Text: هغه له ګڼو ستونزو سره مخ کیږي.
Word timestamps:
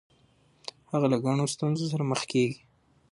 هغه 0.91 1.07
له 1.11 1.17
ګڼو 1.25 1.45
ستونزو 1.55 1.85
سره 1.91 2.03
مخ 2.11 2.21
کیږي. 2.31 2.59